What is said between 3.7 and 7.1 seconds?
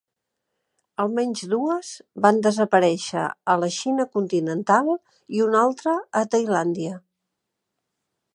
Xina continental i una altra a Tailàndia.